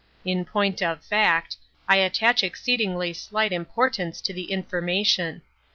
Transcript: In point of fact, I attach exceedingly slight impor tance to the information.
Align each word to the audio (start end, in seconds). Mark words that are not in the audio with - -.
In 0.25 0.45
point 0.45 0.81
of 0.81 1.05
fact, 1.05 1.57
I 1.87 1.97
attach 1.97 2.41
exceedingly 2.43 3.13
slight 3.13 3.51
impor 3.51 3.91
tance 3.91 4.19
to 4.21 4.33
the 4.33 4.49
information. 4.51 5.43